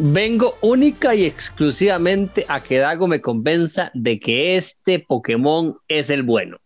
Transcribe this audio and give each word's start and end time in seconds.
Vengo 0.00 0.54
única 0.60 1.16
y 1.16 1.24
exclusivamente 1.24 2.46
a 2.48 2.62
que 2.62 2.78
Dago 2.78 3.08
me 3.08 3.20
convenza 3.20 3.90
de 3.94 4.20
que 4.20 4.56
este 4.56 5.00
Pokémon 5.00 5.76
es 5.88 6.08
el 6.08 6.22
bueno. 6.22 6.58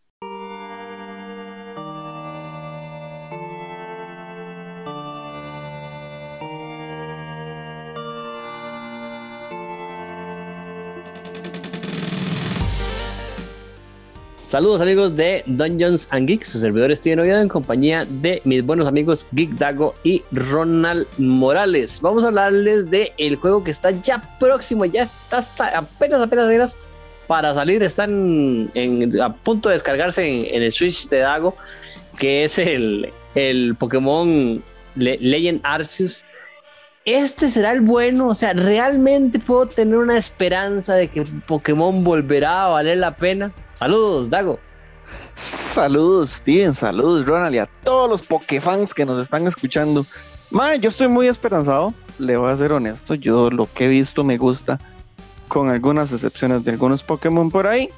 Saludos 14.53 14.83
amigos 14.83 15.17
de 15.17 15.43
Dungeons 15.47 16.09
and 16.11 16.29
Geeks, 16.29 16.51
su 16.51 16.61
servidor 16.61 16.95
Steven 16.95 17.21
Oviedo 17.21 17.41
en 17.41 17.49
compañía 17.49 18.05
de 18.05 18.43
mis 18.45 18.63
buenos 18.63 18.87
amigos 18.87 19.27
Geek 19.33 19.53
Dago 19.53 19.95
y 20.05 20.23
Ronald 20.31 21.07
Morales. 21.17 22.03
Vamos 22.03 22.23
a 22.23 22.27
hablarles 22.27 22.91
de 22.91 23.15
el 23.17 23.37
juego 23.37 23.65
que 23.65 23.71
está 23.71 23.93
ya 23.93 24.23
próximo, 24.39 24.85
ya 24.85 25.05
está 25.05 25.39
apenas 25.75 26.21
apenas 26.21 26.49
apenas 26.49 26.77
para 27.27 27.55
salir, 27.55 27.83
están 27.83 28.71
a 29.23 29.33
punto 29.33 29.71
de 29.71 29.77
descargarse 29.77 30.55
en, 30.55 30.63
el 30.63 30.71
Switch 30.71 31.09
de 31.09 31.21
Dago, 31.21 31.57
que 32.19 32.45
es 32.45 32.59
el, 32.59 33.09
el 33.35 33.75
Pokémon 33.77 34.63
Legend 34.97 35.61
Arceus. 35.63 36.27
Este 37.05 37.51
será 37.51 37.73
el 37.73 37.81
bueno, 37.81 38.29
o 38.29 38.35
sea, 38.35 38.53
realmente 38.53 39.41
puedo 39.41 39.67
tener 39.67 39.97
una 39.97 40.17
esperanza 40.17 40.95
de 40.95 41.09
que 41.09 41.23
Pokémon 41.23 42.05
volverá 42.05 42.67
a 42.67 42.69
valer 42.69 42.99
la 42.99 43.17
pena. 43.17 43.53
Saludos, 43.75 44.31
Dago. 44.31 44.61
Saludos, 45.35 46.31
Steven. 46.31 46.75
Saludos, 46.75 47.27
Ronald. 47.27 47.55
Y 47.55 47.59
a 47.59 47.67
todos 47.67 48.09
los 48.09 48.23
Pokéfans 48.23 48.95
que 48.95 49.05
nos 49.05 49.21
están 49.21 49.47
escuchando. 49.49 50.07
Mae, 50.51 50.79
yo 50.79 50.91
estoy 50.91 51.09
muy 51.09 51.27
esperanzado. 51.27 51.93
Le 52.19 52.37
voy 52.37 52.53
a 52.53 52.57
ser 52.57 52.73
honesto. 52.73 53.15
Yo 53.15 53.51
lo 53.51 53.67
que 53.73 53.87
he 53.87 53.89
visto 53.89 54.23
me 54.23 54.39
gusta. 54.39 54.79
Con 55.49 55.71
algunas 55.71 56.13
excepciones 56.13 56.65
de 56.65 56.71
algunos 56.71 57.03
Pokémon 57.03 57.51
por 57.51 57.67
ahí. 57.67 57.89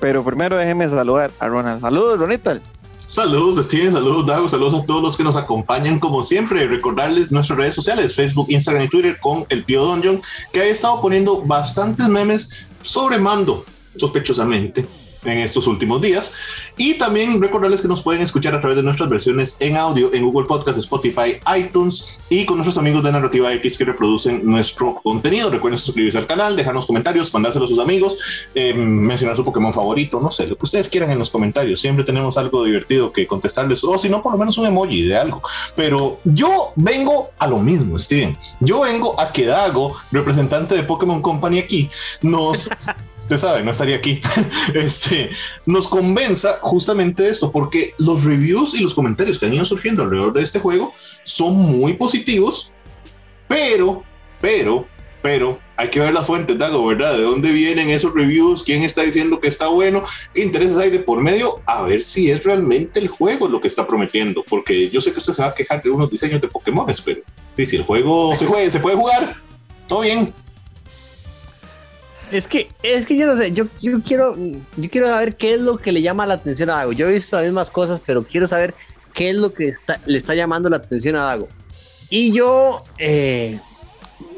Pero 0.00 0.24
primero 0.24 0.56
déjeme 0.56 0.88
saludar 0.88 1.30
a 1.38 1.48
Ronald. 1.48 1.80
Saludos, 1.80 2.18
Ronita. 2.20 2.60
Saludos 3.08 3.64
Steven, 3.64 3.90
saludos 3.90 4.26
Dago, 4.26 4.50
saludos 4.50 4.82
a 4.82 4.84
todos 4.84 5.02
los 5.02 5.16
que 5.16 5.24
nos 5.24 5.34
acompañan 5.34 5.98
como 5.98 6.22
siempre. 6.22 6.68
Recordarles 6.68 7.32
nuestras 7.32 7.58
redes 7.58 7.74
sociales, 7.74 8.14
Facebook, 8.14 8.50
Instagram 8.50 8.84
y 8.84 8.88
Twitter 8.88 9.18
con 9.18 9.46
el 9.48 9.64
tío 9.64 9.82
Donjon, 9.82 10.20
que 10.52 10.60
ha 10.60 10.66
estado 10.66 11.00
poniendo 11.00 11.40
bastantes 11.40 12.06
memes 12.06 12.50
sobre 12.82 13.18
mando, 13.18 13.64
sospechosamente 13.96 14.84
en 15.24 15.38
estos 15.38 15.66
últimos 15.66 16.00
días. 16.00 16.32
Y 16.76 16.94
también 16.94 17.40
recordarles 17.40 17.80
que 17.80 17.88
nos 17.88 18.02
pueden 18.02 18.22
escuchar 18.22 18.54
a 18.54 18.60
través 18.60 18.76
de 18.76 18.82
nuestras 18.82 19.08
versiones 19.08 19.56
en 19.60 19.76
audio 19.76 20.12
en 20.12 20.24
Google 20.24 20.46
Podcast, 20.46 20.78
Spotify, 20.78 21.38
iTunes 21.56 22.20
y 22.28 22.44
con 22.44 22.56
nuestros 22.56 22.78
amigos 22.78 23.02
de 23.02 23.12
Narrativa 23.12 23.52
X 23.54 23.78
que 23.78 23.84
reproducen 23.84 24.40
nuestro 24.44 25.00
contenido. 25.02 25.50
Recuerden 25.50 25.78
suscribirse 25.78 26.18
al 26.18 26.26
canal, 26.26 26.56
dejarnos 26.56 26.86
comentarios, 26.86 27.32
mandárselo 27.32 27.64
a 27.64 27.68
sus 27.68 27.78
amigos, 27.78 28.18
eh, 28.54 28.74
mencionar 28.74 29.36
su 29.36 29.44
Pokémon 29.44 29.72
favorito, 29.72 30.20
no 30.20 30.30
sé, 30.30 30.46
lo 30.46 30.56
que 30.56 30.64
ustedes 30.64 30.88
quieran 30.88 31.10
en 31.10 31.18
los 31.18 31.30
comentarios. 31.30 31.80
Siempre 31.80 32.04
tenemos 32.04 32.38
algo 32.38 32.64
divertido 32.64 33.12
que 33.12 33.26
contestarles, 33.26 33.82
o 33.84 33.98
si 33.98 34.08
no, 34.08 34.22
por 34.22 34.32
lo 34.32 34.38
menos 34.38 34.58
un 34.58 34.66
emoji 34.66 35.02
de 35.02 35.16
algo. 35.16 35.42
Pero 35.74 36.20
yo 36.24 36.72
vengo 36.76 37.30
a 37.38 37.46
lo 37.46 37.58
mismo, 37.58 37.98
Steven. 37.98 38.36
Yo 38.60 38.80
vengo 38.80 39.18
a 39.20 39.32
que 39.32 39.46
Dago, 39.46 39.94
representante 40.12 40.74
de 40.74 40.82
Pokémon 40.82 41.22
Company 41.22 41.58
aquí, 41.58 41.88
nos 42.22 42.68
usted 43.28 43.36
sabe, 43.36 43.62
no 43.62 43.70
estaría 43.70 43.96
aquí, 43.96 44.22
este, 44.74 45.28
nos 45.66 45.86
convenza 45.86 46.60
justamente 46.62 47.24
de 47.24 47.28
esto, 47.28 47.52
porque 47.52 47.94
los 47.98 48.24
reviews 48.24 48.72
y 48.72 48.80
los 48.80 48.94
comentarios 48.94 49.38
que 49.38 49.44
han 49.44 49.52
ido 49.52 49.66
surgiendo 49.66 50.02
alrededor 50.02 50.32
de 50.32 50.42
este 50.42 50.60
juego 50.60 50.94
son 51.24 51.54
muy 51.54 51.92
positivos, 51.92 52.72
pero, 53.46 54.02
pero, 54.40 54.86
pero 55.20 55.58
hay 55.76 55.90
que 55.90 56.00
ver 56.00 56.14
las 56.14 56.26
fuentes, 56.26 56.56
Dago, 56.56 56.86
¿verdad? 56.86 57.18
¿De 57.18 57.22
dónde 57.22 57.52
vienen 57.52 57.90
esos 57.90 58.14
reviews? 58.14 58.64
¿Quién 58.64 58.82
está 58.82 59.02
diciendo 59.02 59.40
que 59.40 59.48
está 59.48 59.68
bueno? 59.68 60.02
¿Qué 60.32 60.40
intereses 60.40 60.78
hay 60.78 60.90
de 60.90 61.00
por 61.00 61.20
medio? 61.20 61.60
A 61.66 61.82
ver 61.82 62.02
si 62.02 62.30
es 62.30 62.42
realmente 62.44 62.98
el 62.98 63.08
juego 63.08 63.46
lo 63.46 63.60
que 63.60 63.68
está 63.68 63.86
prometiendo, 63.86 64.42
porque 64.48 64.88
yo 64.88 65.02
sé 65.02 65.12
que 65.12 65.18
usted 65.18 65.34
se 65.34 65.42
va 65.42 65.48
a 65.48 65.54
quejar 65.54 65.82
de 65.82 65.90
unos 65.90 66.10
diseños 66.10 66.40
de 66.40 66.48
Pokémon, 66.48 66.86
pero 67.04 67.20
si 67.68 67.76
el 67.76 67.82
juego 67.82 68.34
se, 68.36 68.46
juegue, 68.46 68.70
se 68.70 68.80
puede 68.80 68.96
jugar, 68.96 69.34
todo 69.86 70.00
bien. 70.00 70.32
Es 72.30 72.46
que, 72.46 72.68
es 72.82 73.06
que 73.06 73.16
yo 73.16 73.26
no 73.26 73.36
sé, 73.36 73.52
yo, 73.52 73.64
yo 73.80 74.02
quiero, 74.02 74.36
yo 74.36 74.90
quiero 74.90 75.08
saber 75.08 75.36
qué 75.36 75.54
es 75.54 75.60
lo 75.60 75.78
que 75.78 75.92
le 75.92 76.02
llama 76.02 76.26
la 76.26 76.34
atención 76.34 76.70
a 76.70 76.76
Dago. 76.76 76.92
Yo 76.92 77.08
he 77.08 77.14
visto 77.14 77.36
las 77.36 77.46
mismas 77.46 77.70
cosas, 77.70 78.00
pero 78.04 78.22
quiero 78.22 78.46
saber 78.46 78.74
qué 79.14 79.30
es 79.30 79.36
lo 79.36 79.52
que 79.52 79.68
está, 79.68 79.98
le 80.06 80.18
está 80.18 80.34
llamando 80.34 80.68
la 80.68 80.76
atención 80.76 81.16
a 81.16 81.24
Dago. 81.24 81.48
Y 82.10 82.32
yo 82.32 82.84
eh, 82.98 83.58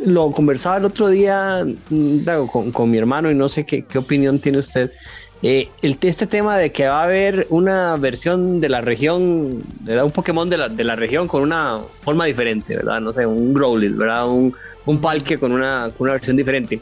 lo 0.05 0.31
conversaba 0.31 0.79
el 0.79 0.85
otro 0.85 1.09
día, 1.09 1.65
mm, 1.91 2.25
Dago, 2.25 2.47
con, 2.73 2.91
mi 2.91 2.99
hermano, 2.99 3.31
y 3.31 3.35
no 3.35 3.49
sé 3.49 3.65
qué, 3.65 3.85
qué 3.85 3.99
opinión 3.99 4.39
tiene 4.39 4.59
usted. 4.59 4.93
Eh, 5.43 5.71
el, 5.81 5.97
este 6.03 6.27
tema 6.27 6.59
de 6.59 6.71
que 6.71 6.87
va 6.87 7.01
a 7.01 7.05
haber 7.05 7.47
una 7.49 7.97
versión 7.97 8.61
de 8.61 8.69
la 8.69 8.83
región, 8.83 9.63
de 9.81 10.03
un 10.03 10.11
Pokémon 10.11 10.51
de 10.51 10.59
la, 10.59 10.69
de 10.69 10.85
la 10.85 10.97
región 10.97 11.27
con 11.27 11.43
una 11.43 11.81
forma 12.03 12.27
diferente, 12.27 12.77
¿verdad? 12.77 13.01
No 13.01 13.13
sé, 13.13 13.25
un 13.25 13.55
Growlithe, 13.55 13.97
¿verdad? 13.97 14.29
Un, 14.29 14.55
un 14.85 14.99
con 14.99 15.53
una, 15.53 15.91
con 15.97 16.07
una 16.07 16.13
versión 16.13 16.37
diferente. 16.37 16.81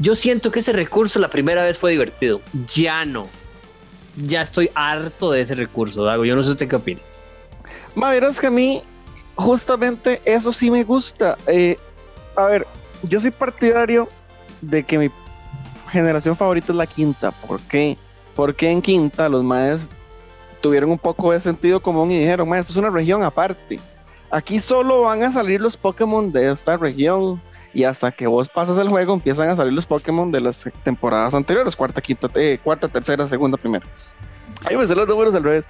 Yo 0.00 0.14
siento 0.14 0.50
que 0.50 0.60
ese 0.60 0.72
recurso 0.72 1.18
la 1.18 1.28
primera 1.28 1.62
vez 1.62 1.76
fue 1.76 1.92
divertido. 1.92 2.40
Ya 2.74 3.04
no. 3.04 3.28
Ya 4.16 4.40
estoy 4.40 4.70
harto 4.74 5.30
de 5.30 5.42
ese 5.42 5.54
recurso, 5.54 6.04
Dago. 6.04 6.24
Yo 6.24 6.34
no 6.34 6.42
sé 6.42 6.50
usted 6.50 6.68
qué 6.68 6.76
opina. 6.76 7.00
Ma, 7.94 8.10
verás 8.10 8.40
que 8.40 8.46
a 8.46 8.50
mí, 8.50 8.82
justamente 9.34 10.22
eso 10.24 10.52
sí 10.52 10.70
me 10.70 10.84
gusta. 10.84 11.36
Eh, 11.46 11.76
a 12.34 12.46
ver, 12.46 12.66
yo 13.02 13.20
soy 13.20 13.30
partidario 13.30 14.08
de 14.62 14.84
que 14.84 14.98
mi 14.98 15.10
generación 15.90 16.34
favorita 16.34 16.72
es 16.72 16.76
la 16.76 16.86
quinta. 16.86 17.30
¿Por 17.30 17.60
qué? 17.60 17.98
Porque 18.34 18.70
en 18.70 18.80
quinta 18.80 19.28
los 19.28 19.44
maes 19.44 19.90
tuvieron 20.62 20.90
un 20.90 20.98
poco 20.98 21.32
de 21.32 21.40
sentido 21.40 21.80
común 21.80 22.10
y 22.10 22.20
dijeron, 22.20 22.54
esto 22.54 22.72
es 22.72 22.76
una 22.76 22.90
región 22.90 23.22
aparte. 23.22 23.78
Aquí 24.30 24.60
solo 24.60 25.02
van 25.02 25.22
a 25.24 25.32
salir 25.32 25.60
los 25.60 25.76
Pokémon 25.76 26.32
de 26.32 26.52
esta 26.52 26.76
región 26.76 27.40
y 27.72 27.84
hasta 27.84 28.10
que 28.10 28.26
vos 28.26 28.48
pasas 28.48 28.78
el 28.78 28.88
juego 28.88 29.14
empiezan 29.14 29.50
a 29.50 29.56
salir 29.56 29.72
los 29.72 29.86
Pokémon 29.86 30.30
de 30.30 30.40
las 30.40 30.64
temporadas 30.82 31.34
anteriores, 31.34 31.76
cuarta, 31.76 32.00
quinta, 32.00 32.28
eh, 32.34 32.58
cuarta, 32.62 32.88
tercera, 32.88 33.26
segunda, 33.26 33.56
primera. 33.56 33.86
Ahí 34.64 34.76
me 34.76 34.86
los 34.86 35.08
números 35.08 35.34
al 35.34 35.42
revés. 35.42 35.66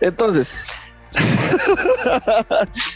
Entonces, 0.00 0.54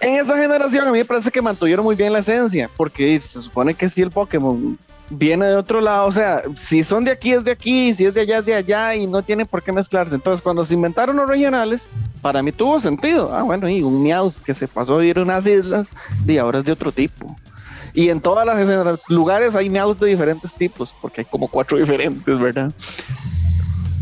en 0.00 0.20
esa 0.20 0.36
generación 0.36 0.86
a 0.86 0.92
mí 0.92 0.98
me 0.98 1.04
parece 1.04 1.30
que 1.30 1.42
mantuvieron 1.42 1.84
muy 1.84 1.94
bien 1.94 2.12
la 2.12 2.20
esencia, 2.20 2.70
porque 2.76 3.20
se 3.20 3.42
supone 3.42 3.74
que 3.74 3.88
si 3.88 4.02
el 4.02 4.10
Pokémon 4.10 4.78
viene 5.10 5.46
de 5.46 5.56
otro 5.56 5.80
lado, 5.80 6.06
o 6.06 6.12
sea, 6.12 6.42
si 6.56 6.84
son 6.84 7.04
de 7.04 7.10
aquí 7.10 7.32
es 7.32 7.44
de 7.44 7.52
aquí, 7.52 7.92
si 7.94 8.06
es 8.06 8.14
de 8.14 8.22
allá 8.22 8.38
es 8.38 8.46
de 8.46 8.54
allá 8.54 8.94
y 8.94 9.06
no 9.06 9.22
tiene 9.22 9.44
por 9.44 9.62
qué 9.62 9.72
mezclarse. 9.72 10.14
Entonces, 10.14 10.42
cuando 10.42 10.64
se 10.64 10.74
inventaron 10.74 11.16
los 11.16 11.28
regionales, 11.28 11.90
para 12.20 12.42
mí 12.42 12.52
tuvo 12.52 12.80
sentido. 12.80 13.34
Ah, 13.34 13.42
bueno, 13.42 13.68
y 13.68 13.82
un 13.82 14.02
Meowth 14.02 14.36
que 14.44 14.54
se 14.54 14.68
pasó 14.68 14.94
a 14.94 14.98
vivir 14.98 15.18
en 15.18 15.24
unas 15.24 15.46
islas 15.46 15.90
y 16.26 16.38
ahora 16.38 16.60
es 16.60 16.64
de 16.64 16.72
otro 16.72 16.92
tipo. 16.92 17.36
Y 17.94 18.08
en 18.08 18.20
todas 18.20 18.46
las 18.46 19.00
lugares 19.08 19.54
hay 19.54 19.68
Meowth 19.68 19.98
de 19.98 20.08
diferentes 20.08 20.52
tipos, 20.54 20.94
porque 21.00 21.22
hay 21.22 21.24
como 21.24 21.48
cuatro 21.48 21.76
diferentes, 21.78 22.38
¿verdad? 22.38 22.72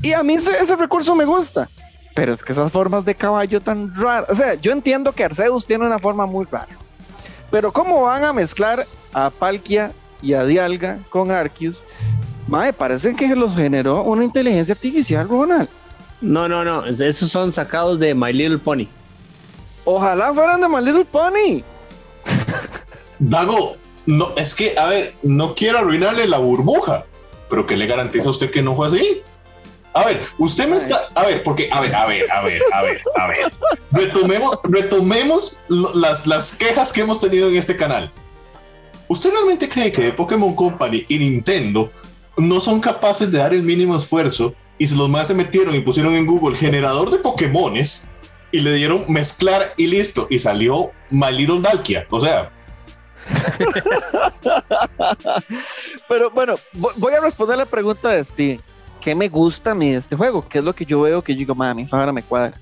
Y 0.02 0.12
a 0.12 0.22
mí 0.22 0.34
ese, 0.34 0.76
recurso 0.76 1.14
me 1.14 1.24
gusta. 1.24 1.68
Pero 2.14 2.32
es 2.32 2.42
que 2.42 2.52
esas 2.52 2.72
formas 2.72 3.04
de 3.04 3.14
caballo 3.14 3.60
tan 3.60 3.94
raras. 3.94 4.30
O 4.30 4.34
sea, 4.34 4.54
yo 4.54 4.72
entiendo 4.72 5.12
que 5.12 5.24
Arceus 5.24 5.66
tiene 5.66 5.86
una 5.86 5.98
forma 5.98 6.26
muy 6.26 6.46
rara. 6.50 6.74
Pero 7.50 7.72
¿cómo 7.72 8.02
van 8.02 8.24
a 8.24 8.32
mezclar 8.32 8.86
a 9.12 9.30
Palkia 9.30 9.92
y 10.22 10.34
a 10.34 10.44
Dialga 10.44 10.98
con 11.10 11.30
Arceus? 11.30 11.84
Me 12.46 12.72
parece 12.72 13.14
que 13.14 13.34
los 13.36 13.54
generó 13.54 14.02
una 14.02 14.24
inteligencia 14.24 14.72
artificial, 14.74 15.28
Ronald. 15.28 15.68
No, 16.20 16.48
no, 16.48 16.64
no. 16.64 16.84
Esos 16.84 17.30
son 17.30 17.52
sacados 17.52 17.98
de 17.98 18.14
My 18.14 18.32
Little 18.32 18.58
Pony. 18.58 18.86
Ojalá 19.84 20.32
fueran 20.34 20.60
de 20.60 20.68
My 20.68 20.84
Little 20.84 21.04
Pony. 21.04 21.62
Dago, 23.18 23.76
no, 24.10 24.32
es 24.37 24.54
que, 24.54 24.76
a 24.76 24.87
ver, 24.87 25.14
no 25.23 25.55
quiero 25.55 25.79
arruinarle 25.79 26.26
la 26.26 26.38
burbuja, 26.38 27.05
pero 27.49 27.64
¿qué 27.67 27.76
le 27.76 27.87
garantiza 27.87 28.26
a 28.26 28.31
usted 28.31 28.50
que 28.50 28.61
no 28.61 28.75
fue 28.75 28.88
así? 28.88 29.23
A 29.93 30.05
ver, 30.05 30.20
usted 30.38 30.69
me 30.69 30.76
está. 30.76 31.08
A 31.14 31.25
ver, 31.25 31.44
porque, 31.44 31.69
a 31.70 31.81
ver, 31.81 31.94
a 31.94 32.06
ver, 32.06 32.31
a 32.31 32.43
ver, 32.43 32.62
a 32.73 32.82
ver, 32.82 33.02
a 33.17 33.26
ver. 33.29 33.52
Retomemos, 33.93 34.58
retomemos 34.64 35.61
las, 35.94 36.26
las 36.26 36.55
quejas 36.55 36.93
que 36.93 37.02
hemos 37.02 37.20
tenido 37.20 37.49
en 37.49 37.56
este 37.56 37.76
canal. 37.76 38.11
¿Usted 39.06 39.31
realmente 39.31 39.69
cree 39.69 39.93
que 39.93 40.11
Pokémon 40.11 40.55
Company 40.55 41.05
y 41.08 41.19
Nintendo 41.19 41.90
no 42.37 42.61
son 42.61 42.81
capaces 42.81 43.31
de 43.31 43.38
dar 43.38 43.55
el 43.55 43.62
mínimo 43.62 43.96
esfuerzo 43.96 44.55
y 44.79 44.88
se 44.88 44.96
los 44.96 45.08
más 45.08 45.29
se 45.29 45.34
metieron 45.34 45.75
y 45.75 45.81
pusieron 45.81 46.14
en 46.14 46.26
Google 46.26 46.56
generador 46.56 47.11
de 47.11 47.19
Pokémones 47.19 48.08
y 48.50 48.61
le 48.61 48.73
dieron 48.75 49.05
mezclar 49.08 49.75
y 49.76 49.87
listo 49.87 50.26
y 50.31 50.38
salió 50.38 50.90
My 51.11 51.32
Little 51.32 51.61
Dalkia? 51.61 52.06
O 52.11 52.20
sea, 52.20 52.50
Pero 56.08 56.31
bueno, 56.31 56.55
voy 56.96 57.14
a 57.14 57.20
responder 57.20 57.58
la 57.58 57.67
pregunta 57.67 58.08
de 58.08 58.25
Steven. 58.25 58.61
¿Qué 59.00 59.14
me 59.14 59.28
gusta 59.28 59.70
a 59.70 59.75
mí 59.75 59.90
de 59.90 59.99
este 59.99 60.17
juego? 60.17 60.46
¿Qué 60.46 60.58
es 60.58 60.64
lo 60.64 60.75
que 60.75 60.84
yo 60.84 61.02
veo 61.02 61.22
que 61.22 61.34
yo 61.34 61.38
digo, 61.38 61.55
mami, 61.55 61.82
esa 61.82 61.99
ahora 61.99 62.12
me 62.12 62.22
cuadra? 62.22 62.55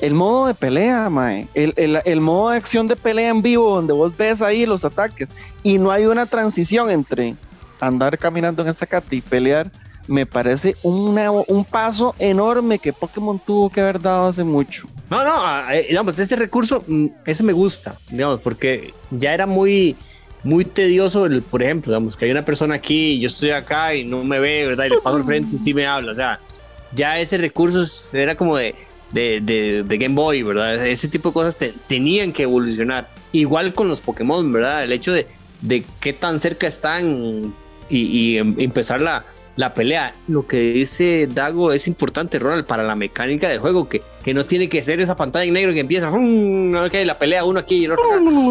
el 0.00 0.14
modo 0.14 0.46
de 0.46 0.54
pelea, 0.54 1.08
mae. 1.08 1.48
El, 1.54 2.20
modo 2.20 2.50
de 2.50 2.56
acción 2.56 2.88
de 2.88 2.96
pelea 2.96 3.30
en 3.30 3.42
vivo, 3.42 3.74
donde 3.74 3.92
vos 3.92 4.16
ves 4.16 4.42
ahí 4.42 4.66
los 4.66 4.84
ataques 4.84 5.28
y 5.62 5.78
no 5.78 5.90
hay 5.90 6.06
una 6.06 6.26
transición 6.26 6.90
entre 6.90 7.34
andar 7.80 8.18
caminando 8.18 8.62
en 8.62 8.68
esa 8.68 8.86
cata 8.86 9.14
y 9.14 9.20
pelear, 9.20 9.70
me 10.06 10.26
parece 10.26 10.76
un 10.82 11.66
paso 11.70 12.14
enorme 12.18 12.78
que 12.78 12.92
Pokémon 12.92 13.38
tuvo 13.38 13.70
que 13.70 13.80
haber 13.80 14.00
dado 14.00 14.26
hace 14.26 14.44
mucho. 14.44 14.86
No, 15.10 15.22
no, 15.24 15.32
ah, 15.36 15.68
eh, 15.72 15.86
digamos, 15.88 16.18
este 16.18 16.36
recurso, 16.36 16.82
mm, 16.86 17.06
ese 17.26 17.42
me 17.42 17.52
gusta, 17.52 17.96
digamos, 18.10 18.40
porque 18.40 18.92
ya 19.10 19.34
era 19.34 19.46
muy, 19.46 19.96
muy 20.42 20.64
tedioso, 20.64 21.26
el, 21.26 21.42
por 21.42 21.62
ejemplo, 21.62 21.92
digamos, 21.92 22.16
que 22.16 22.24
hay 22.24 22.30
una 22.30 22.44
persona 22.44 22.76
aquí, 22.76 23.18
yo 23.20 23.28
estoy 23.28 23.50
acá 23.50 23.94
y 23.94 24.04
no 24.04 24.24
me 24.24 24.38
ve, 24.40 24.66
¿verdad? 24.66 24.86
Y 24.86 24.90
le 24.90 25.00
paso 25.00 25.16
al 25.16 25.24
frente 25.24 25.56
y 25.56 25.58
sí 25.58 25.74
me 25.74 25.86
habla, 25.86 26.12
o 26.12 26.14
sea, 26.14 26.40
ya 26.94 27.18
ese 27.18 27.36
recurso 27.38 27.84
era 28.16 28.34
como 28.34 28.56
de, 28.56 28.74
de, 29.12 29.84
Game 29.88 30.14
Boy, 30.14 30.42
¿verdad? 30.42 30.86
Ese 30.86 31.08
tipo 31.08 31.30
de 31.30 31.34
cosas 31.34 31.56
tenían 31.86 32.32
que 32.32 32.44
evolucionar. 32.44 33.08
Igual 33.32 33.72
con 33.74 33.88
los 33.88 34.00
Pokémon, 34.00 34.52
¿verdad? 34.52 34.84
El 34.84 34.92
hecho 34.92 35.12
de, 35.12 35.26
de 35.60 35.84
qué 36.00 36.12
tan 36.12 36.40
cerca 36.40 36.66
están 36.66 37.52
y, 37.88 38.36
em, 38.38 38.54
empezar 38.58 39.00
la, 39.00 39.24
la, 39.56 39.74
pelea. 39.74 40.14
Lo 40.28 40.46
que 40.46 40.58
dice 40.58 41.28
Dago 41.30 41.72
es 41.72 41.86
importante, 41.86 42.38
Ronald, 42.38 42.66
para 42.66 42.82
la 42.82 42.94
mecánica 42.94 43.48
del 43.48 43.58
juego, 43.58 43.88
que, 43.88 44.02
que 44.22 44.34
no 44.34 44.44
tiene 44.44 44.68
que 44.68 44.82
ser 44.82 45.00
esa 45.00 45.16
pantalla 45.16 45.44
en 45.44 45.54
negro 45.54 45.72
que 45.72 45.80
empieza, 45.80 46.10
la 46.10 47.18
pelea 47.18 47.44
uno 47.44 47.60
aquí 47.60 47.76
y 47.76 47.84
el 47.84 47.92
otro 47.92 48.04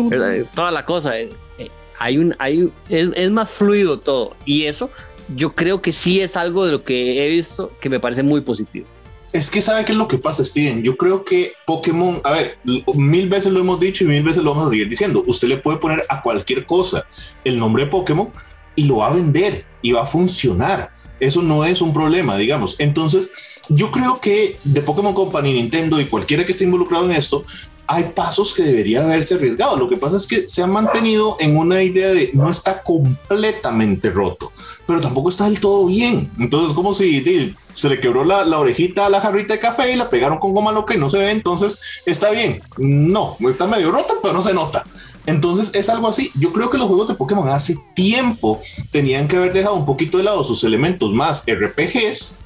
acá, 0.08 0.50
Toda 0.56 0.72
la 0.72 0.86
cosa. 0.86 1.20
Eh, 1.20 1.30
eh, 1.58 1.70
hay 2.00 2.18
un, 2.18 2.36
hay, 2.40 2.70
es, 2.90 3.10
es 3.16 3.32
más 3.32 3.50
fluido 3.50 4.00
todo. 4.00 4.36
Y 4.46 4.66
eso 4.66 4.90
yo 5.36 5.54
creo 5.54 5.82
que 5.82 5.92
sí 5.92 6.22
es 6.22 6.36
algo 6.36 6.66
de 6.66 6.72
lo 6.72 6.84
que 6.84 7.26
he 7.26 7.30
visto 7.30 7.72
que 7.80 7.90
me 7.90 8.00
parece 8.00 8.24
muy 8.24 8.42
positivo. 8.42 8.88
Es 9.32 9.50
que 9.50 9.62
sabe 9.62 9.84
qué 9.84 9.94
es 9.94 9.98
lo 9.98 10.08
que 10.08 10.20
pasa, 10.20 10.46
Steven. 10.46 10.84
Yo 10.84 10.96
creo 10.96 11.26
que 11.26 11.54
Pokémon, 11.66 12.22
a 12.24 12.34
ver, 12.34 12.60
mil 12.94 13.28
veces 13.28 13.52
lo 13.52 13.62
hemos 13.62 13.80
dicho 13.80 14.04
y 14.04 14.08
mil 14.08 14.22
veces 14.22 14.44
lo 14.44 14.52
vamos 14.52 14.68
a 14.68 14.70
seguir 14.70 14.88
diciendo. 14.88 15.24
Usted 15.26 15.48
le 15.48 15.58
puede 15.58 15.80
poner 15.80 16.04
a 16.08 16.22
cualquier 16.22 16.66
cosa 16.66 17.06
el 17.44 17.58
nombre 17.58 17.86
de 17.86 17.90
Pokémon 17.90 18.30
y 18.76 18.84
lo 18.84 18.98
va 18.98 19.08
a 19.08 19.14
vender 19.14 19.66
y 19.82 19.92
va 19.92 20.04
a 20.04 20.06
funcionar. 20.06 20.93
Eso 21.24 21.42
no 21.42 21.66
es 21.66 21.82
un 21.82 21.94
problema, 21.94 22.38
digamos. 22.38 22.76
Entonces, 22.80 23.32
yo 23.70 23.92
creo 23.92 24.20
que 24.20 24.58
de 24.64 24.82
Pokémon 24.82 25.14
Company, 25.14 25.54
Nintendo 25.54 26.00
y 26.00 26.06
cualquiera 26.06 26.46
que 26.46 26.52
esté 26.52 26.66
involucrado 26.66 27.06
en 27.06 27.12
esto, 27.12 27.44
hay 27.88 28.12
pasos 28.16 28.54
que 28.54 28.64
debería 28.64 29.04
haberse 29.04 29.36
arriesgado. 29.36 29.78
Lo 29.78 29.90
que 29.90 29.98
pasa 29.98 30.18
es 30.18 30.28
que 30.28 30.48
se 30.48 30.64
han 30.64 30.72
mantenido 30.72 31.38
en 31.40 31.58
una 31.58 31.84
idea 31.84 32.10
de 32.10 32.32
no 32.34 32.50
está 32.50 32.82
completamente 32.82 34.10
roto, 34.10 34.52
pero 34.86 35.02
tampoco 35.02 35.30
está 35.30 35.46
del 35.46 35.60
todo 35.60 35.86
bien. 35.86 36.32
Entonces, 36.40 36.74
como 36.74 36.94
si 36.94 37.54
se 37.74 37.90
le 37.90 38.00
quebró 38.00 38.24
la, 38.24 38.46
la, 38.46 38.60
orejita 38.60 39.06
a 39.06 39.10
la 39.10 39.22
jarrita 39.22 39.54
de 39.54 39.60
café 39.60 39.92
y 39.92 39.96
la 39.96 40.10
pegaron 40.10 40.40
con 40.40 40.54
goma 40.54 40.72
loca 40.72 40.94
y 40.94 40.98
no 40.98 41.10
se 41.10 41.18
ve, 41.18 41.32
entonces 41.32 41.80
está 42.06 42.32
bien. 42.32 42.62
No, 42.78 43.38
está 43.50 43.68
medio 43.68 43.92
rota, 43.92 44.14
pero 44.22 44.34
no 44.34 44.42
se 44.42 44.54
nota. 44.54 44.84
Entonces 45.26 45.74
es 45.74 45.90
algo 45.90 46.08
así. 46.08 46.32
Yo 46.36 46.52
creo 46.52 46.70
que 46.70 46.78
los 46.78 46.88
juegos 46.88 47.08
de 47.08 47.16
Pokémon 47.16 47.48
hace 47.48 47.78
tiempo 47.94 48.62
tenían 48.92 49.28
que 49.28 49.38
haber 49.38 49.54
dejado 49.54 49.76
un 49.76 49.86
poquito 49.86 50.18
de 50.18 50.24
lado 50.24 50.44
sus 50.44 50.64
elementos 50.64 51.14
más 51.14 51.44
RPGs 51.48 52.40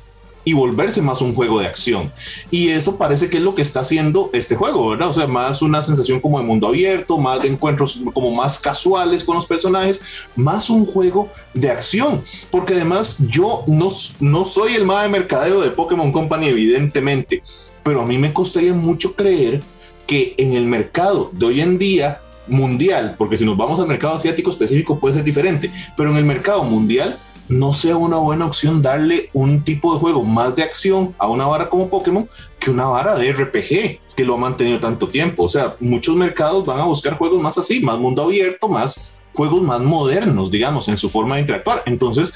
y 0.47 0.53
volverse 0.53 1.01
más 1.01 1.21
un 1.21 1.35
juego 1.35 1.59
de 1.59 1.67
acción. 1.67 2.09
Y 2.49 2.69
eso 2.69 2.97
parece 2.97 3.29
que 3.29 3.35
es 3.35 3.43
lo 3.43 3.53
que 3.53 3.61
está 3.61 3.81
haciendo 3.81 4.29
este 4.31 4.55
juego, 4.55 4.87
¿verdad? 4.87 5.09
O 5.09 5.13
sea, 5.13 5.27
más 5.27 5.61
una 5.61 5.83
sensación 5.83 6.21
como 6.21 6.39
de 6.39 6.45
mundo 6.45 6.67
abierto, 6.67 7.17
más 7.17 7.41
de 7.41 7.49
encuentros 7.49 7.99
como 8.13 8.31
más 8.31 8.57
casuales 8.57 9.25
con 9.25 9.35
los 9.35 9.45
personajes, 9.45 9.99
más 10.37 10.69
un 10.69 10.85
juego 10.85 11.29
de 11.53 11.69
acción. 11.69 12.23
Porque 12.49 12.75
además 12.75 13.17
yo 13.19 13.65
no, 13.67 13.89
no 14.21 14.45
soy 14.45 14.75
el 14.75 14.85
más 14.85 15.03
de 15.03 15.09
mercadeo 15.09 15.59
de 15.59 15.69
Pokémon 15.69 16.13
Company, 16.13 16.47
evidentemente, 16.47 17.43
pero 17.83 18.03
a 18.03 18.05
mí 18.05 18.17
me 18.17 18.31
costaría 18.31 18.73
mucho 18.73 19.17
creer 19.17 19.61
que 20.05 20.33
en 20.37 20.53
el 20.53 20.65
mercado 20.65 21.29
de 21.33 21.45
hoy 21.45 21.59
en 21.59 21.77
día 21.77 22.21
mundial, 22.47 23.15
porque 23.17 23.37
si 23.37 23.45
nos 23.45 23.57
vamos 23.57 23.79
al 23.79 23.87
mercado 23.87 24.15
asiático 24.15 24.49
específico 24.49 24.99
puede 24.99 25.15
ser 25.15 25.23
diferente, 25.23 25.71
pero 25.95 26.11
en 26.11 26.17
el 26.17 26.25
mercado 26.25 26.63
mundial 26.63 27.17
no 27.49 27.73
sea 27.73 27.95
una 27.95 28.17
buena 28.17 28.45
opción 28.45 28.81
darle 28.81 29.29
un 29.33 29.63
tipo 29.63 29.93
de 29.93 29.99
juego 29.99 30.23
más 30.23 30.55
de 30.55 30.63
acción 30.63 31.15
a 31.17 31.27
una 31.27 31.45
vara 31.45 31.69
como 31.69 31.89
Pokémon 31.89 32.27
que 32.59 32.71
una 32.71 32.85
vara 32.85 33.15
de 33.15 33.31
RPG 33.31 33.99
que 34.15 34.25
lo 34.25 34.33
ha 34.33 34.37
mantenido 34.37 34.79
tanto 34.79 35.07
tiempo. 35.07 35.43
O 35.43 35.47
sea, 35.47 35.75
muchos 35.79 36.15
mercados 36.15 36.65
van 36.65 36.79
a 36.79 36.85
buscar 36.85 37.17
juegos 37.17 37.39
más 37.39 37.57
así, 37.57 37.79
más 37.79 37.97
mundo 37.99 38.23
abierto, 38.23 38.67
más 38.67 39.13
juegos 39.33 39.61
más 39.61 39.79
modernos, 39.81 40.49
digamos, 40.49 40.87
en 40.87 40.97
su 40.97 41.07
forma 41.07 41.35
de 41.35 41.41
interactuar. 41.41 41.83
Entonces, 41.85 42.33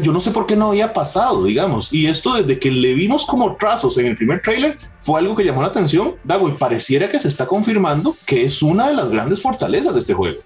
yo 0.00 0.12
no 0.12 0.20
sé 0.20 0.30
por 0.30 0.46
qué 0.46 0.56
no 0.56 0.68
había 0.68 0.92
pasado, 0.92 1.44
digamos. 1.44 1.92
Y 1.92 2.06
esto 2.06 2.34
desde 2.34 2.58
que 2.58 2.70
le 2.70 2.94
vimos 2.94 3.26
como 3.26 3.56
trazos 3.56 3.98
en 3.98 4.06
el 4.06 4.16
primer 4.16 4.42
trailer 4.42 4.78
fue 4.98 5.20
algo 5.20 5.34
que 5.34 5.44
llamó 5.44 5.62
la 5.62 5.68
atención, 5.68 6.14
Dago, 6.24 6.48
y 6.48 6.52
pareciera 6.52 7.08
que 7.08 7.18
se 7.18 7.28
está 7.28 7.46
confirmando 7.46 8.16
que 8.26 8.44
es 8.44 8.62
una 8.62 8.88
de 8.88 8.94
las 8.94 9.10
grandes 9.10 9.40
fortalezas 9.42 9.94
de 9.94 10.00
este 10.00 10.14
juego. 10.14 10.40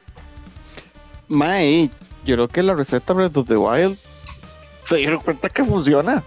Mae, 1.28 1.90
yo 2.24 2.34
creo 2.34 2.48
que 2.48 2.62
la 2.62 2.74
receta 2.74 3.12
Breath 3.12 3.36
of 3.36 3.48
the 3.48 3.56
Wild 3.56 3.98
se 4.84 4.96
dieron 4.96 5.20
cuenta 5.20 5.48
que 5.48 5.64
funciona. 5.64 6.22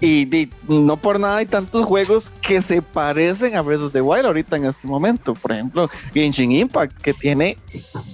Y, 0.00 0.50
no 0.68 0.98
por 0.98 1.18
nada 1.18 1.38
hay 1.38 1.46
tantos 1.46 1.86
juegos 1.86 2.30
que 2.42 2.60
se 2.60 2.82
parecen 2.82 3.56
a 3.56 3.62
Breath 3.62 3.80
of 3.80 3.92
the 3.92 4.02
Wild 4.02 4.26
ahorita 4.26 4.56
en 4.56 4.66
este 4.66 4.86
momento. 4.86 5.34
Por 5.34 5.52
ejemplo, 5.52 5.90
Genshin 6.12 6.52
Impact, 6.52 7.00
que 7.00 7.14
tiene 7.14 7.56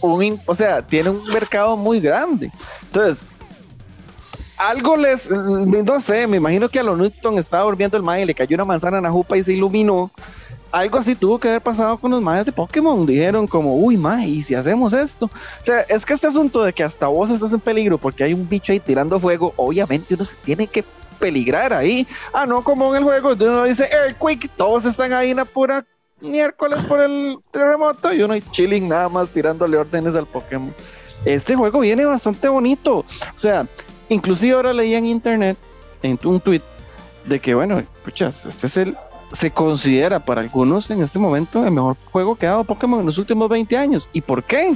un, 0.00 0.40
o 0.46 0.54
sea, 0.54 0.86
tiene 0.86 1.10
un 1.10 1.20
mercado 1.32 1.76
muy 1.76 2.00
grande. 2.00 2.52
Entonces, 2.84 3.26
algo 4.68 4.96
les, 4.96 5.30
no 5.30 6.00
sé, 6.00 6.26
me 6.26 6.36
imagino 6.36 6.68
que 6.68 6.78
a 6.78 6.82
lo 6.82 6.96
Newton 6.96 7.38
estaba 7.38 7.64
durmiendo 7.64 7.96
el 7.96 8.02
mae 8.02 8.22
y 8.22 8.26
le 8.26 8.34
cayó 8.34 8.54
una 8.54 8.64
manzana 8.64 8.98
en 8.98 9.04
la 9.04 9.10
jupa 9.10 9.36
y 9.36 9.44
se 9.44 9.52
iluminó 9.52 10.10
algo 10.72 10.98
así 10.98 11.14
tuvo 11.14 11.38
que 11.38 11.48
haber 11.48 11.60
pasado 11.60 11.98
con 11.98 12.10
los 12.10 12.22
mayas 12.22 12.46
de 12.46 12.52
Pokémon. 12.52 13.04
Dijeron 13.04 13.46
como, 13.46 13.76
uy, 13.76 13.96
ma, 13.96 14.24
¿y 14.24 14.42
si 14.42 14.54
hacemos 14.54 14.94
esto? 14.94 15.26
O 15.26 15.64
sea, 15.64 15.80
es 15.82 16.04
que 16.04 16.14
este 16.14 16.26
asunto 16.26 16.64
de 16.64 16.72
que 16.72 16.82
hasta 16.82 17.06
vos 17.06 17.28
estás 17.28 17.52
en 17.52 17.60
peligro 17.60 17.98
porque 17.98 18.24
hay 18.24 18.32
un 18.32 18.48
bicho 18.48 18.72
ahí 18.72 18.80
tirando 18.80 19.20
fuego, 19.20 19.52
obviamente 19.56 20.14
uno 20.14 20.24
se 20.24 20.34
tiene 20.36 20.66
que 20.66 20.82
peligrar 21.18 21.72
ahí. 21.72 22.06
Ah, 22.32 22.46
no 22.46 22.64
como 22.64 22.90
en 22.90 23.02
el 23.02 23.04
juego, 23.04 23.34
uno 23.38 23.64
dice 23.64 23.88
Earthquake, 23.92 24.48
todos 24.56 24.86
están 24.86 25.12
ahí 25.12 25.30
en 25.30 25.36
la 25.36 25.44
pura 25.44 25.84
miércoles 26.20 26.78
por 26.88 27.00
el 27.00 27.38
terremoto 27.50 28.12
y 28.12 28.22
uno 28.22 28.34
chilling 28.50 28.88
nada 28.88 29.08
más 29.08 29.28
tirándole 29.30 29.76
órdenes 29.76 30.14
al 30.14 30.26
Pokémon. 30.26 30.74
Este 31.24 31.54
juego 31.54 31.80
viene 31.80 32.04
bastante 32.04 32.48
bonito. 32.48 32.98
O 32.98 33.06
sea, 33.36 33.64
inclusive 34.12 34.54
ahora 34.54 34.72
leí 34.72 34.94
en 34.94 35.06
internet, 35.06 35.56
en 36.02 36.18
un 36.24 36.40
tweet, 36.40 36.62
de 37.26 37.40
que, 37.40 37.54
bueno, 37.54 37.78
escuchas, 37.78 38.46
este 38.46 38.66
es 38.66 38.76
el 38.76 38.96
se 39.32 39.50
considera 39.50 40.20
para 40.20 40.40
algunos 40.40 40.90
en 40.90 41.02
este 41.02 41.18
momento 41.18 41.64
el 41.64 41.72
mejor 41.72 41.96
juego 42.10 42.36
que 42.36 42.46
ha 42.46 42.50
dado 42.50 42.64
Pokémon 42.64 43.00
en 43.00 43.06
los 43.06 43.18
últimos 43.18 43.48
20 43.48 43.76
años. 43.76 44.08
¿Y 44.12 44.20
por 44.20 44.44
qué? 44.44 44.74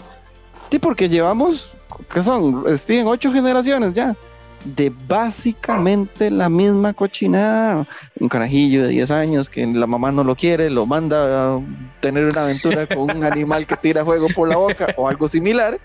Sí, 0.71 0.79
porque 0.79 1.09
llevamos, 1.09 1.73
¿qué 2.13 2.23
son? 2.23 2.65
Steven, 2.77 3.07
ocho 3.07 3.33
generaciones 3.33 3.95
ya. 3.95 4.17
De 4.65 4.93
básicamente 5.07 6.31
la 6.31 6.49
misma 6.49 6.93
cochinada. 6.93 7.87
Un 8.19 8.29
carajillo 8.29 8.85
de 8.85 8.89
10 8.89 9.11
años 9.13 9.51
que 9.51 9.65
la 9.67 9.87
mamá 9.87 10.11
no 10.11 10.25
lo 10.25 10.35
quiere, 10.35 10.71
lo 10.71 10.87
manda 10.87 11.55
a 11.55 11.61
tener 12.01 12.25
una 12.25 12.45
aventura 12.45 12.87
con 12.87 13.17
un 13.17 13.23
animal 13.33 13.67
que 13.67 13.77
tira 13.77 14.05
fuego 14.05 14.27
por 14.35 14.49
la 14.49 14.57
boca 14.57 14.89
o 14.97 15.07
algo 15.07 15.29
similar 15.29 15.79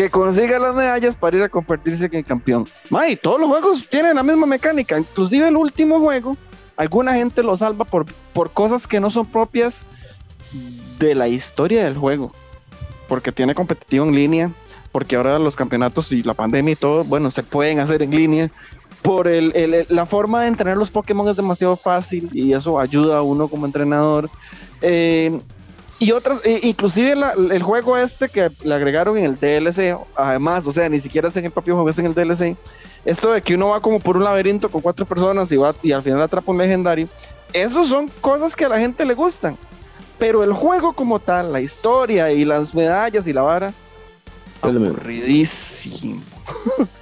que 0.00 0.08
consiga 0.08 0.58
las 0.58 0.74
medallas 0.74 1.14
para 1.14 1.36
ir 1.36 1.42
a 1.42 1.50
convertirse 1.50 2.08
en 2.10 2.22
campeón. 2.22 2.66
May, 2.88 3.16
todos 3.16 3.38
los 3.38 3.50
juegos 3.50 3.86
tienen 3.86 4.16
la 4.16 4.22
misma 4.22 4.46
mecánica, 4.46 4.98
inclusive 4.98 5.46
el 5.46 5.58
último 5.58 6.00
juego 6.00 6.38
alguna 6.78 7.12
gente 7.12 7.42
lo 7.42 7.54
salva 7.54 7.84
por, 7.84 8.06
por 8.32 8.50
cosas 8.50 8.86
que 8.86 8.98
no 8.98 9.10
son 9.10 9.26
propias 9.26 9.84
de 10.98 11.14
la 11.14 11.28
historia 11.28 11.84
del 11.84 11.98
juego. 11.98 12.32
Porque 13.08 13.30
tiene 13.30 13.54
competitivo 13.54 14.06
en 14.06 14.14
línea, 14.14 14.50
porque 14.90 15.16
ahora 15.16 15.38
los 15.38 15.54
campeonatos 15.54 16.10
y 16.12 16.22
la 16.22 16.32
pandemia 16.32 16.72
y 16.72 16.76
todo, 16.76 17.04
bueno, 17.04 17.30
se 17.30 17.42
pueden 17.42 17.78
hacer 17.80 18.02
en 18.02 18.12
línea. 18.12 18.50
Por 19.02 19.28
el, 19.28 19.84
la 19.90 20.06
forma 20.06 20.40
de 20.40 20.48
entrenar 20.48 20.78
los 20.78 20.90
Pokémon 20.90 21.28
es 21.28 21.36
demasiado 21.36 21.76
fácil 21.76 22.30
y 22.32 22.54
eso 22.54 22.80
ayuda 22.80 23.18
a 23.18 23.22
uno 23.22 23.48
como 23.48 23.66
entrenador. 23.66 24.30
Eh, 24.80 25.38
y 26.00 26.10
otras, 26.10 26.40
e 26.44 26.60
inclusive 26.64 27.14
el 27.52 27.62
juego 27.62 27.96
este 27.96 28.28
que 28.28 28.50
le 28.64 28.74
agregaron 28.74 29.16
en 29.16 29.24
el 29.24 29.36
DLC, 29.38 29.96
además, 30.16 30.66
o 30.66 30.72
sea, 30.72 30.88
ni 30.88 31.00
siquiera 31.00 31.28
es 31.28 31.36
en 31.36 31.44
el 31.44 31.50
propio 31.52 31.74
juego, 31.74 31.88
es 31.90 31.98
en 31.98 32.06
el 32.06 32.14
DLC 32.14 32.56
esto 33.04 33.32
de 33.32 33.42
que 33.42 33.54
uno 33.54 33.68
va 33.68 33.80
como 33.80 33.98
por 34.00 34.16
un 34.16 34.24
laberinto 34.24 34.68
con 34.68 34.80
cuatro 34.80 35.06
personas 35.06 35.50
y, 35.52 35.56
va, 35.56 35.74
y 35.82 35.92
al 35.92 36.02
final 36.02 36.20
atrapa 36.20 36.52
un 36.52 36.58
legendario, 36.58 37.08
esos 37.52 37.88
son 37.88 38.08
cosas 38.20 38.54
que 38.54 38.64
a 38.64 38.68
la 38.68 38.78
gente 38.78 39.04
le 39.04 39.14
gustan. 39.14 39.56
Pero 40.18 40.44
el 40.44 40.52
juego 40.52 40.92
como 40.92 41.18
tal, 41.18 41.52
la 41.52 41.62
historia 41.62 42.30
y 42.30 42.44
las 42.44 42.74
medallas 42.74 43.26
y 43.26 43.32
la 43.32 43.42
vara, 43.42 43.72
aburridísimo. 44.60 46.20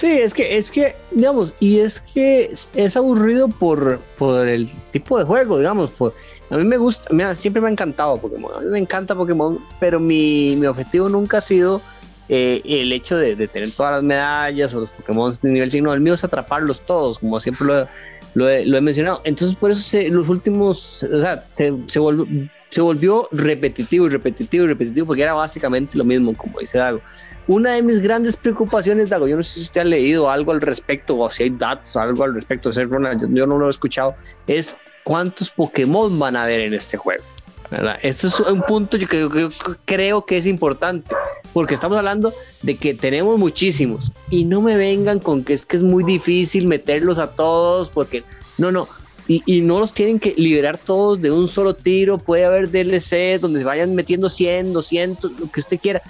Sí, 0.00 0.06
es 0.18 0.32
que, 0.32 0.56
es 0.56 0.70
que, 0.70 0.96
digamos, 1.10 1.52
y 1.60 1.80
es 1.80 2.00
que 2.00 2.50
es 2.74 2.96
aburrido 2.96 3.48
por, 3.48 3.98
por 4.16 4.48
el 4.48 4.66
tipo 4.92 5.18
de 5.18 5.26
juego, 5.26 5.58
digamos, 5.58 5.90
por, 5.90 6.14
a 6.48 6.56
mí 6.56 6.64
me 6.64 6.78
gusta, 6.78 7.12
mira, 7.12 7.34
siempre 7.34 7.60
me 7.60 7.68
ha 7.68 7.70
encantado 7.70 8.16
Pokémon, 8.16 8.50
a 8.56 8.60
mí 8.60 8.68
me 8.68 8.78
encanta 8.78 9.14
Pokémon, 9.14 9.58
pero 9.78 10.00
mi, 10.00 10.56
mi 10.56 10.64
objetivo 10.64 11.10
nunca 11.10 11.36
ha 11.36 11.40
sido 11.42 11.82
eh, 12.30 12.62
el 12.64 12.90
hecho 12.94 13.18
de, 13.18 13.46
tener 13.46 13.72
todas 13.72 13.92
las 13.92 14.02
medallas 14.02 14.72
o 14.72 14.80
los 14.80 14.88
Pokémon 14.88 15.30
de 15.42 15.50
nivel 15.50 15.70
signo, 15.70 15.92
el 15.92 16.00
mío 16.00 16.14
es 16.14 16.24
atraparlos 16.24 16.80
todos, 16.80 17.18
como 17.18 17.38
siempre 17.38 17.66
lo, 17.66 17.86
lo 18.32 18.48
he, 18.48 18.64
lo 18.64 18.78
he 18.78 18.80
mencionado. 18.80 19.20
Entonces, 19.24 19.54
por 19.54 19.70
eso 19.70 19.82
se, 19.82 20.08
los 20.08 20.30
últimos, 20.30 21.02
o 21.02 21.20
sea, 21.20 21.44
se, 21.52 21.74
se, 21.88 21.98
volvió, 21.98 22.26
se 22.70 22.80
volvió 22.80 23.28
repetitivo 23.32 24.06
y 24.06 24.08
repetitivo 24.08 24.64
y 24.64 24.68
repetitivo 24.68 25.08
porque 25.08 25.24
era 25.24 25.34
básicamente 25.34 25.98
lo 25.98 26.04
mismo, 26.04 26.34
como 26.34 26.58
dice 26.58 26.78
Dago. 26.78 27.02
Una 27.46 27.72
de 27.72 27.82
mis 27.82 28.00
grandes 28.00 28.36
preocupaciones, 28.36 29.10
Dago, 29.10 29.26
yo 29.26 29.36
no 29.36 29.42
sé 29.42 29.54
si 29.54 29.60
usted 29.62 29.80
ha 29.80 29.84
leído 29.84 30.30
algo 30.30 30.52
al 30.52 30.60
respecto 30.60 31.18
o 31.18 31.30
si 31.30 31.44
hay 31.44 31.50
datos, 31.50 31.96
algo 31.96 32.24
al 32.24 32.34
respecto, 32.34 32.70
Ronald, 32.72 33.34
yo 33.34 33.46
no 33.46 33.58
lo 33.58 33.66
he 33.66 33.70
escuchado, 33.70 34.14
es 34.46 34.76
cuántos 35.04 35.50
Pokémon 35.50 36.16
van 36.18 36.36
a 36.36 36.44
haber 36.44 36.60
en 36.60 36.74
este 36.74 36.96
juego. 36.96 37.24
¿verdad? 37.70 37.98
Esto 38.02 38.26
es 38.26 38.40
un 38.40 38.62
punto 38.62 38.96
yo 38.96 39.06
creo, 39.06 39.30
que 39.30 39.48
creo 39.84 40.26
que 40.26 40.36
es 40.36 40.46
importante, 40.46 41.14
porque 41.52 41.74
estamos 41.74 41.96
hablando 41.96 42.32
de 42.62 42.76
que 42.76 42.94
tenemos 42.94 43.38
muchísimos 43.38 44.12
y 44.28 44.44
no 44.44 44.60
me 44.60 44.76
vengan 44.76 45.20
con 45.20 45.44
que 45.44 45.52
es 45.52 45.66
que 45.66 45.76
es 45.76 45.82
muy 45.82 46.02
difícil 46.02 46.66
meterlos 46.66 47.18
a 47.18 47.28
todos, 47.30 47.88
porque 47.88 48.24
no, 48.58 48.72
no, 48.72 48.88
y, 49.28 49.42
y, 49.46 49.60
no 49.60 49.78
los 49.78 49.94
tienen 49.94 50.18
que 50.18 50.34
liberar 50.36 50.78
todos 50.78 51.20
de 51.20 51.30
un 51.30 51.46
solo 51.46 51.74
tiro, 51.74 52.18
puede 52.18 52.44
haber 52.44 52.70
DLC 52.70 53.40
donde 53.40 53.60
se 53.60 53.64
vayan 53.64 53.94
metiendo 53.94 54.28
100, 54.28 54.72
200, 54.72 55.38
lo 55.38 55.50
que 55.50 55.60
usted 55.60 55.78
quiera, 55.78 56.02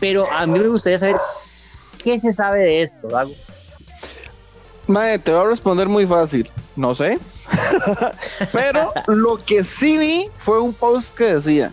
pero 0.00 0.30
a 0.30 0.46
mí 0.46 0.58
me 0.58 0.68
gustaría 0.68 0.98
saber 0.98 1.16
qué 2.02 2.18
se 2.20 2.32
sabe 2.32 2.60
de 2.60 2.82
esto, 2.82 3.08
Dago. 3.08 3.32
Mae, 4.86 5.18
te 5.18 5.32
voy 5.32 5.44
a 5.44 5.48
responder 5.48 5.88
muy 5.88 6.06
fácil. 6.06 6.50
No 6.76 6.94
sé. 6.94 7.18
Pero 8.52 8.92
lo 9.06 9.44
que 9.44 9.64
sí 9.64 9.98
vi 9.98 10.30
fue 10.38 10.60
un 10.60 10.72
post 10.72 11.16
que 11.16 11.34
decía: 11.34 11.72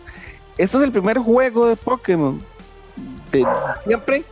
Este 0.58 0.77
es 0.77 0.84
el 0.84 0.92
primer 0.92 1.20
juego 1.20 1.68
de 1.68 1.75
Pokémon 1.75 2.42
de 3.32 3.46
siempre 3.84 4.24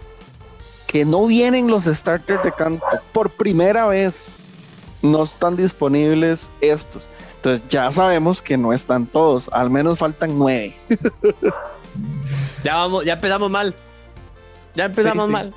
que 0.88 1.05
no 1.05 1.25
vienen 1.25 1.67
los 1.67 1.86
starters 1.86 2.43
de 2.43 2.51
canto. 2.51 2.86
Por 3.12 3.29
primera 3.29 3.88
vez 3.88 4.43
no 5.01 5.24
están 5.24 5.55
disponibles 5.55 6.51
estos. 6.62 7.07
Entonces 7.38 7.67
ya 7.69 7.91
sabemos 7.91 8.41
que 8.41 8.57
no 8.57 8.71
están 8.74 9.05
todos, 9.05 9.50
al 9.51 9.69
menos 9.69 9.98
faltan 9.98 10.38
nueve. 10.38 10.75
ya 12.63 12.75
vamos, 12.75 13.05
ya 13.05 13.13
empezamos 13.13 13.49
mal. 13.49 13.73
Ya 14.75 14.85
empezamos 14.85 15.25
sí, 15.25 15.27
sí. 15.27 15.33
mal. 15.33 15.53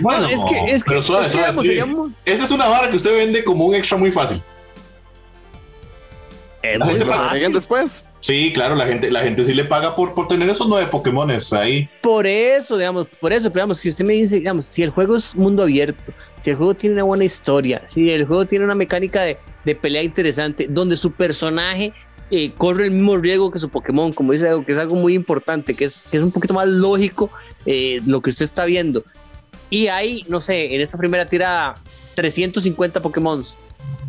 Bueno, 0.00 0.28
es 0.28 0.40
que, 0.44 0.74
es 0.74 0.84
pero 0.84 1.00
que, 1.00 1.06
suave, 1.06 1.26
es 1.26 1.32
que, 1.32 1.38
suave, 1.38 1.62
sí. 1.62 2.12
Esa 2.24 2.44
es 2.44 2.50
una 2.50 2.68
vara 2.68 2.90
que 2.90 2.96
usted 2.96 3.16
vende 3.16 3.44
como 3.44 3.66
un 3.66 3.74
extra 3.74 3.98
muy 3.98 4.10
fácil. 4.10 4.42
Es 6.62 6.78
la 6.78 6.86
gente 6.86 7.04
paga 7.04 7.48
después. 7.50 8.08
Sí, 8.20 8.50
claro, 8.54 8.74
la 8.74 8.86
gente, 8.86 9.10
la 9.10 9.20
gente 9.20 9.44
sí 9.44 9.52
le 9.52 9.64
paga 9.64 9.94
por, 9.94 10.14
por 10.14 10.28
tener 10.28 10.48
esos 10.48 10.66
nueve 10.66 10.88
Pokémones 10.90 11.52
ahí. 11.52 11.90
Por 12.00 12.26
eso, 12.26 12.78
digamos, 12.78 13.06
por 13.20 13.34
eso, 13.34 13.50
pero 13.50 13.64
digamos, 13.64 13.78
si 13.78 13.90
usted 13.90 14.02
me 14.02 14.14
dice, 14.14 14.36
digamos, 14.36 14.64
si 14.64 14.82
el 14.82 14.88
juego 14.88 15.16
es 15.16 15.36
mundo 15.36 15.64
abierto, 15.64 16.12
si 16.38 16.48
el 16.48 16.56
juego 16.56 16.74
tiene 16.74 16.94
una 16.94 17.04
buena 17.04 17.24
historia, 17.24 17.82
si 17.84 18.10
el 18.10 18.24
juego 18.24 18.46
tiene 18.46 18.64
una 18.64 18.74
mecánica 18.74 19.20
de, 19.20 19.36
de 19.66 19.74
pelea 19.74 20.02
interesante, 20.02 20.66
donde 20.66 20.96
su 20.96 21.12
personaje 21.12 21.92
eh, 22.36 22.52
corre 22.58 22.86
el 22.86 22.90
mismo 22.90 23.16
riesgo 23.16 23.48
que 23.48 23.60
su 23.60 23.68
Pokémon, 23.68 24.12
como 24.12 24.32
dice 24.32 24.48
algo 24.48 24.64
que 24.64 24.72
es 24.72 24.78
algo 24.78 24.96
muy 24.96 25.14
importante, 25.14 25.74
que 25.74 25.84
es, 25.84 26.02
que 26.10 26.16
es 26.16 26.22
un 26.22 26.32
poquito 26.32 26.52
más 26.52 26.66
lógico 26.66 27.30
eh, 27.64 28.00
lo 28.06 28.20
que 28.20 28.30
usted 28.30 28.44
está 28.44 28.64
viendo. 28.64 29.04
Y 29.70 29.86
hay, 29.86 30.24
no 30.26 30.40
sé, 30.40 30.74
en 30.74 30.80
esta 30.80 30.98
primera 30.98 31.26
tira 31.26 31.76
350 32.16 33.00
Pokémon. 33.00 33.44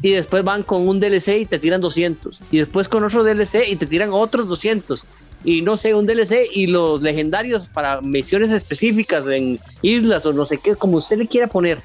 Y 0.02 0.12
después 0.12 0.44
van 0.44 0.64
con 0.64 0.88
un 0.88 1.00
DLC 1.00 1.42
y 1.42 1.46
te 1.46 1.60
tiran 1.60 1.82
200. 1.82 2.40
Y 2.50 2.58
después 2.58 2.88
con 2.88 3.04
otro 3.04 3.24
DLC 3.24 3.68
y 3.68 3.76
te 3.76 3.86
tiran 3.86 4.10
otros 4.12 4.48
200. 4.48 5.06
Y 5.44 5.62
no 5.62 5.78
sé, 5.78 5.94
un 5.94 6.08
DLC 6.08 6.50
y 6.52 6.66
los 6.66 7.04
legendarios 7.04 7.68
para 7.68 8.02
misiones 8.02 8.52
específicas 8.52 9.28
en 9.28 9.60
islas 9.84 10.26
o 10.26 10.34
no 10.34 10.48
sé 10.48 10.58
qué, 10.58 10.76
como 10.76 10.98
usted 10.98 11.20
le 11.20 11.28
quiera 11.28 11.46
poner. 11.46 11.80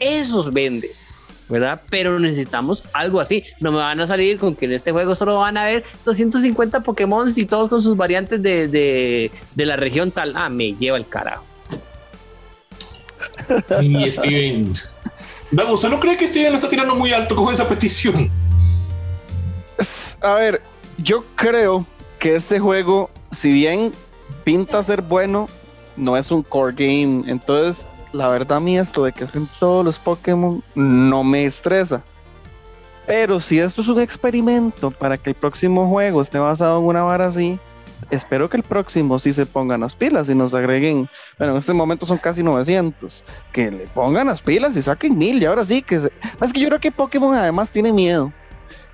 Esos 0.00 0.50
vende. 0.50 0.90
¿Verdad? 1.52 1.82
Pero 1.90 2.18
necesitamos 2.18 2.82
algo 2.92 3.20
así. 3.20 3.44
No 3.60 3.70
me 3.70 3.78
van 3.78 4.00
a 4.00 4.06
salir 4.06 4.38
con 4.38 4.56
que 4.56 4.64
en 4.64 4.72
este 4.72 4.90
juego 4.90 5.14
solo 5.14 5.38
van 5.38 5.56
a 5.56 5.62
haber 5.62 5.84
250 6.04 6.80
Pokémon 6.80 7.30
y 7.36 7.44
todos 7.44 7.68
con 7.68 7.82
sus 7.82 7.96
variantes 7.96 8.42
de, 8.42 8.66
de, 8.66 9.30
de 9.54 9.66
la 9.66 9.76
región 9.76 10.10
tal. 10.10 10.32
Ah, 10.34 10.48
me 10.48 10.72
lleva 10.74 10.96
el 10.96 11.06
carajo. 11.06 11.44
Y 13.80 14.10
Steven. 14.10 14.72
Dago, 15.50 15.74
¿usted 15.74 15.90
no 15.90 16.00
cree 16.00 16.16
que 16.16 16.26
Steven 16.26 16.54
está 16.54 16.68
tirando 16.68 16.94
muy 16.94 17.12
alto 17.12 17.36
con 17.36 17.52
esa 17.52 17.68
petición? 17.68 18.30
A 20.22 20.32
ver, 20.34 20.62
yo 20.96 21.24
creo 21.34 21.84
que 22.18 22.36
este 22.36 22.58
juego, 22.60 23.10
si 23.30 23.52
bien 23.52 23.92
pinta 24.44 24.82
ser 24.82 25.02
bueno, 25.02 25.48
no 25.96 26.16
es 26.16 26.30
un 26.30 26.42
core 26.42 26.72
game. 26.72 27.24
Entonces, 27.30 27.86
la 28.12 28.28
verdad, 28.28 28.58
a 28.58 28.60
mí 28.60 28.78
esto 28.78 29.04
de 29.04 29.12
que 29.12 29.24
estén 29.24 29.48
todos 29.58 29.84
los 29.84 29.98
Pokémon 29.98 30.62
no 30.74 31.24
me 31.24 31.44
estresa. 31.44 32.02
Pero 33.06 33.40
si 33.40 33.58
esto 33.58 33.80
es 33.80 33.88
un 33.88 34.00
experimento 34.00 34.90
para 34.90 35.16
que 35.16 35.30
el 35.30 35.36
próximo 35.36 35.88
juego 35.88 36.22
esté 36.22 36.38
basado 36.38 36.78
en 36.78 36.84
una 36.84 37.02
vara 37.02 37.26
así, 37.26 37.58
espero 38.10 38.48
que 38.48 38.56
el 38.56 38.62
próximo 38.62 39.18
sí 39.18 39.32
se 39.32 39.46
pongan 39.46 39.80
las 39.80 39.94
pilas 39.94 40.28
y 40.28 40.34
nos 40.34 40.54
agreguen, 40.54 41.08
bueno, 41.38 41.54
en 41.54 41.58
este 41.58 41.72
momento 41.72 42.06
son 42.06 42.18
casi 42.18 42.42
900, 42.42 43.24
que 43.52 43.70
le 43.70 43.86
pongan 43.88 44.28
las 44.28 44.40
pilas 44.40 44.76
y 44.76 44.82
saquen 44.82 45.18
mil 45.18 45.42
y 45.42 45.46
ahora 45.46 45.64
sí 45.64 45.82
que 45.82 45.98
se... 45.98 46.12
es 46.40 46.52
que 46.52 46.60
yo 46.60 46.68
creo 46.68 46.80
que 46.80 46.92
Pokémon 46.92 47.34
además 47.34 47.70
tiene 47.70 47.92
miedo 47.92 48.32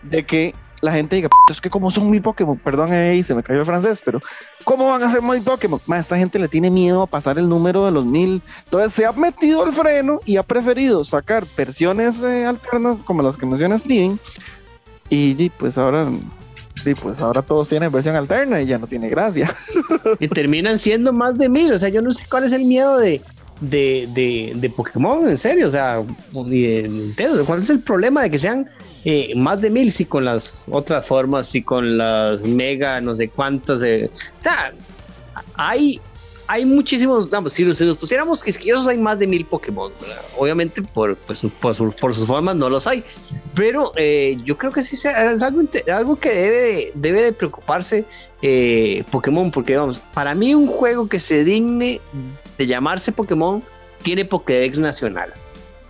de 0.02 0.24
que 0.24 0.54
la 0.80 0.92
gente 0.92 1.16
diga, 1.16 1.28
es 1.50 1.60
que 1.60 1.70
como 1.70 1.90
son 1.90 2.10
mil 2.10 2.22
Pokémon, 2.22 2.56
perdón, 2.58 2.92
ahí 2.92 3.22
se 3.22 3.34
me 3.34 3.42
cayó 3.42 3.60
el 3.60 3.66
francés, 3.66 4.00
pero 4.04 4.20
¿cómo 4.64 4.88
van 4.88 5.02
a 5.02 5.10
ser 5.10 5.22
mil 5.22 5.42
Pokémon? 5.42 5.80
Más 5.86 6.00
esta 6.00 6.16
gente 6.16 6.38
le 6.38 6.48
tiene 6.48 6.70
miedo 6.70 7.02
a 7.02 7.06
pasar 7.06 7.38
el 7.38 7.48
número 7.48 7.84
de 7.84 7.90
los 7.90 8.04
mil. 8.04 8.42
Entonces 8.64 8.92
se 8.92 9.06
ha 9.06 9.12
metido 9.12 9.64
el 9.64 9.72
freno 9.72 10.20
y 10.24 10.36
ha 10.36 10.42
preferido 10.42 11.04
sacar 11.04 11.44
versiones 11.56 12.22
eh, 12.22 12.46
alternas 12.46 13.02
como 13.02 13.22
las 13.22 13.36
que 13.36 13.46
menciona 13.46 13.78
Steven. 13.78 14.18
Y, 15.10 15.42
y 15.42 15.50
pues 15.50 15.78
ahora 15.78 16.06
Sí, 16.84 16.94
pues 16.94 17.20
ahora 17.20 17.42
todos 17.42 17.68
tienen 17.68 17.90
versión 17.90 18.14
alterna 18.14 18.60
y 18.62 18.66
ya 18.66 18.78
no 18.78 18.86
tiene 18.86 19.08
gracia. 19.08 19.52
Y 20.20 20.28
terminan 20.28 20.78
siendo 20.78 21.12
más 21.12 21.36
de 21.36 21.48
mil. 21.48 21.72
O 21.72 21.78
sea, 21.78 21.88
yo 21.88 22.02
no 22.02 22.10
sé 22.12 22.24
cuál 22.30 22.44
es 22.44 22.52
el 22.52 22.64
miedo 22.64 22.98
de, 22.98 23.20
de, 23.60 24.08
de, 24.14 24.52
de 24.54 24.70
Pokémon, 24.70 25.28
en 25.28 25.38
serio. 25.38 25.68
O 25.68 25.70
sea, 25.70 26.02
¿cuál 26.32 27.62
es 27.62 27.70
el 27.70 27.80
problema 27.80 28.22
de 28.22 28.30
que 28.30 28.38
sean 28.38 28.68
eh, 29.04 29.32
más 29.34 29.60
de 29.60 29.70
mil? 29.70 29.92
Si 29.92 30.04
con 30.04 30.24
las 30.24 30.64
otras 30.70 31.06
formas, 31.06 31.48
si 31.48 31.62
con 31.62 31.98
las 31.98 32.42
mega, 32.42 33.00
no 33.00 33.16
sé 33.16 33.28
cuántas. 33.28 33.80
De, 33.80 34.10
o 34.40 34.42
sea, 34.42 34.72
hay, 35.54 36.00
hay 36.46 36.64
muchísimos, 36.64 37.28
vamos, 37.28 37.52
si, 37.52 37.72
si 37.74 37.84
nos 37.84 37.98
pusiéramos 37.98 38.42
quisquillosos 38.42 38.88
hay 38.88 38.98
más 38.98 39.18
de 39.18 39.26
mil 39.26 39.44
Pokémon, 39.44 39.92
¿verdad? 40.00 40.20
obviamente 40.36 40.82
por, 40.82 41.16
pues, 41.16 41.40
por, 41.60 41.74
sus, 41.74 41.94
por, 41.94 42.14
sus 42.14 42.26
formas 42.26 42.56
no 42.56 42.70
los 42.70 42.86
hay, 42.86 43.04
pero 43.54 43.92
eh, 43.96 44.38
yo 44.44 44.56
creo 44.56 44.72
que 44.72 44.82
sí 44.82 44.96
es 44.96 45.06
algo, 45.06 45.62
algo 45.92 46.16
que 46.16 46.30
debe 46.30 46.56
de, 46.56 46.92
debe 46.94 47.22
de 47.22 47.32
preocuparse 47.32 48.04
eh, 48.40 49.04
Pokémon, 49.10 49.50
porque 49.50 49.76
vamos, 49.76 50.00
para 50.14 50.34
mí 50.34 50.54
un 50.54 50.68
juego 50.68 51.08
que 51.08 51.18
se 51.18 51.44
digne 51.44 52.00
de 52.58 52.66
llamarse 52.66 53.12
Pokémon 53.12 53.62
tiene 54.02 54.24
Pokédex 54.24 54.78
nacional, 54.78 55.32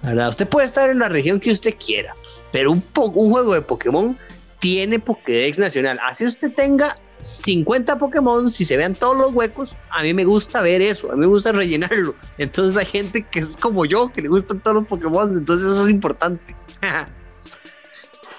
¿verdad? 0.03 0.29
Usted 0.29 0.49
puede 0.49 0.67
estar 0.67 0.91
en 0.91 0.99
la 1.01 1.09
región 1.09 1.41
que 1.41 1.51
usted 1.51 1.75
quiera, 1.75 2.15
pero 2.53 2.73
un, 2.73 2.83
juego 2.93 3.55
de 3.55 3.63
Pokémon 3.63 4.17
tiene 4.59 4.99
Pokédex 4.99 5.59
nacional, 5.59 5.99
así 6.07 6.25
usted 6.25 6.53
tenga 6.53 6.95
50 7.21 7.99
Pokémon, 7.99 8.49
si 8.49 8.65
se 8.65 8.77
vean 8.77 8.95
todos 8.95 9.17
los 9.17 9.33
huecos, 9.35 9.77
a 9.91 10.03
mí 10.03 10.15
me 10.15 10.25
gusta 10.25 10.61
ver 10.61 10.81
eso, 10.83 11.11
a 11.11 11.15
mí 11.15 11.23
me 11.23 11.27
gusta 11.27 11.51
rellenarlo. 11.51 12.15
Entonces 12.39 12.77
hay 12.77 12.87
gente 12.87 13.23
que 13.29 13.41
es 13.41 13.57
como 13.57 13.85
yo, 13.87 14.09
que 14.11 14.23
le 14.23 14.29
gustan 14.29 14.61
todos 14.61 14.77
los 14.77 14.87
Pokémon, 14.87 15.37
entonces 15.37 15.67
eso 15.67 15.83
es 15.85 15.91
importante. 15.91 16.55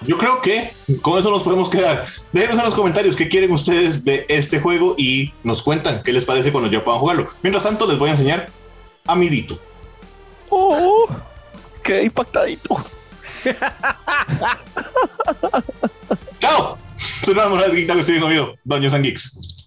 Yo 0.02 0.16
creo 0.16 0.40
que 0.40 0.72
con 1.02 1.18
eso 1.18 1.30
nos 1.30 1.42
podemos 1.42 1.68
quedar. 1.68 2.06
Déjenos 2.32 2.58
en 2.58 2.64
los 2.64 2.74
comentarios 2.74 3.16
qué 3.16 3.28
quieren 3.28 3.52
ustedes 3.52 4.04
de 4.04 4.24
este 4.28 4.58
juego 4.60 4.94
y 4.96 5.34
nos 5.44 5.62
cuentan 5.62 6.02
qué 6.02 6.12
les 6.12 6.24
parece 6.24 6.50
cuando 6.52 6.70
ya 6.70 6.82
puedan 6.82 7.00
jugarlo. 7.00 7.26
Mientras 7.42 7.64
tanto, 7.64 7.86
les 7.86 7.98
voy 7.98 8.08
a 8.08 8.12
enseñar 8.12 8.48
a 9.06 9.14
mi 9.14 9.28
Dito. 9.28 9.58
Oh, 10.48 11.06
qué 11.82 12.02
impactadito. 12.04 12.82
Chao. 16.40 16.78
Soy 17.22 17.34
una 17.34 17.48
morada 17.48 17.70
que 17.70 17.86
estoy 17.86 18.20
conmigo, 18.20 18.54
Doños 18.64 18.94
and 18.94 19.04
Geeks. 19.04 19.59